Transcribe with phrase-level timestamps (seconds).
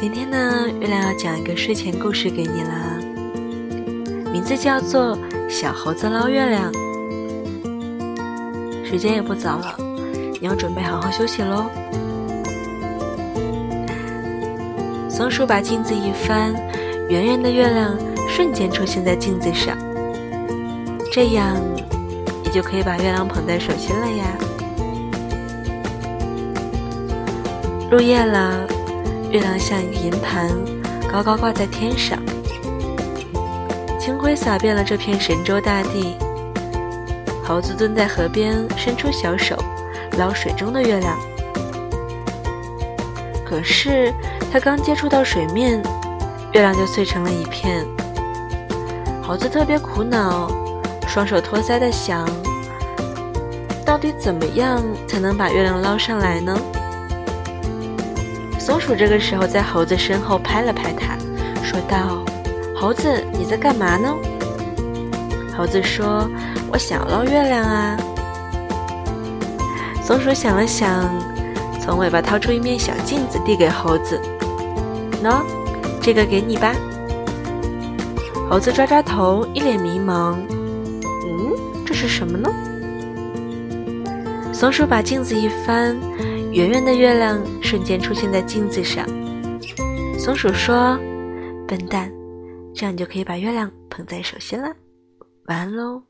[0.00, 3.00] 今天呢，月亮要讲一个睡前故事给你啦，
[4.32, 5.16] 名字叫做
[5.48, 6.72] 《小猴子捞月亮》。
[8.84, 9.74] 时间也不早了，
[10.40, 11.64] 你要准备好好休息喽。
[15.10, 16.54] 松鼠把镜子一翻，
[17.08, 19.76] 圆圆的月亮瞬间出现在镜子上，
[21.12, 21.56] 这样
[22.44, 24.26] 你就可以把月亮捧在手心了呀。
[27.90, 28.64] 入夜了，
[29.30, 30.48] 月亮像一个银盘，
[31.12, 32.18] 高高挂在天上，
[34.00, 36.16] 清辉洒遍了这片神州大地。
[37.44, 39.54] 猴子蹲在河边，伸出小手
[40.16, 41.18] 捞水中的月亮，
[43.44, 44.12] 可是
[44.50, 45.82] 他刚接触到水面，
[46.52, 47.86] 月亮就碎成了一片。
[49.22, 50.50] 猴子特别苦恼，
[51.06, 52.26] 双手托腮的想：
[53.84, 56.58] 到底怎么样才能把月亮捞上来呢？
[58.68, 61.16] 松鼠这个时候在猴子身后拍了拍它，
[61.64, 62.22] 说道
[62.76, 64.14] ：“猴子，你在干嘛呢？”
[65.56, 66.28] 猴子说
[66.70, 67.96] ：“我想捞月亮啊。”
[70.04, 71.08] 松鼠想了想，
[71.80, 74.20] 从尾巴掏出一面小镜子，递给猴子
[75.24, 75.40] ：“喏，
[76.02, 76.74] 这个给你吧。”
[78.50, 80.36] 猴子抓抓头，一脸迷茫
[81.24, 82.50] ：“嗯，这是什么呢？”
[84.52, 85.96] 松鼠把镜子一翻。
[86.58, 89.06] 圆圆的月亮瞬间出现在镜子上。
[90.18, 90.98] 松鼠说
[91.68, 92.12] ：“笨蛋，
[92.74, 94.74] 这样你就可以把月亮捧在手心了。”
[95.46, 96.07] 晚安喽。